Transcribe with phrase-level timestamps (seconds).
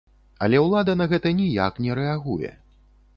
[0.45, 2.51] Але ўлада на гэта ніяк не рэагуе.